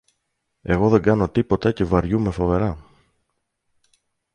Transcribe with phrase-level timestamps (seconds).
[0.61, 2.77] Εγώ δεν κάνω τίποτα και βαριούμαι φοβερά!